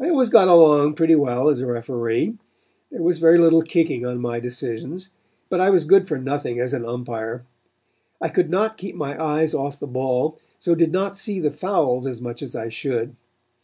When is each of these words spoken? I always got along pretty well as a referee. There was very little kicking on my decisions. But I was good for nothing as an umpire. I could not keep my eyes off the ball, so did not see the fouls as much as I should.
I 0.00 0.10
always 0.10 0.28
got 0.28 0.46
along 0.46 0.94
pretty 0.94 1.16
well 1.16 1.48
as 1.48 1.60
a 1.60 1.66
referee. 1.66 2.38
There 2.92 3.02
was 3.02 3.18
very 3.18 3.36
little 3.36 3.62
kicking 3.62 4.06
on 4.06 4.20
my 4.20 4.38
decisions. 4.38 5.08
But 5.48 5.58
I 5.58 5.70
was 5.70 5.84
good 5.84 6.06
for 6.06 6.18
nothing 6.18 6.60
as 6.60 6.72
an 6.72 6.84
umpire. 6.84 7.44
I 8.20 8.28
could 8.28 8.48
not 8.48 8.76
keep 8.78 8.94
my 8.94 9.20
eyes 9.20 9.54
off 9.54 9.80
the 9.80 9.88
ball, 9.88 10.38
so 10.60 10.76
did 10.76 10.92
not 10.92 11.16
see 11.16 11.40
the 11.40 11.50
fouls 11.50 12.06
as 12.06 12.20
much 12.22 12.42
as 12.42 12.54
I 12.54 12.68
should. 12.68 13.16